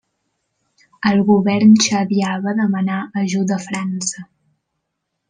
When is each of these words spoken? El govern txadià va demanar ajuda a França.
El 1.09 1.19
govern 1.27 1.75
txadià 1.83 2.31
va 2.45 2.53
demanar 2.63 2.97
ajuda 3.25 3.59
a 3.59 3.63
França. 3.67 4.25